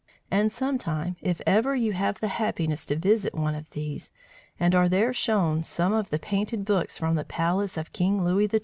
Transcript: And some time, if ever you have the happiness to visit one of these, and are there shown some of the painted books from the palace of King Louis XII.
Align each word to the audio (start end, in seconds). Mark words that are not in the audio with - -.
And 0.31 0.51
some 0.51 0.79
time, 0.79 1.15
if 1.21 1.41
ever 1.45 1.75
you 1.75 1.93
have 1.93 2.19
the 2.21 2.27
happiness 2.27 2.87
to 2.87 2.95
visit 2.95 3.35
one 3.35 3.53
of 3.53 3.69
these, 3.69 4.11
and 4.59 4.73
are 4.73 4.89
there 4.89 5.13
shown 5.13 5.61
some 5.61 5.93
of 5.93 6.09
the 6.09 6.17
painted 6.17 6.65
books 6.65 6.97
from 6.97 7.13
the 7.13 7.23
palace 7.23 7.77
of 7.77 7.93
King 7.93 8.25
Louis 8.25 8.47
XII. 8.47 8.59